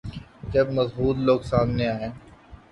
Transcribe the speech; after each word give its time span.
جب 0.53 0.67
مضبوط 0.71 1.15
لوگ 1.17 1.39
سامنے 1.41 1.85
آئیں۔ 1.87 2.11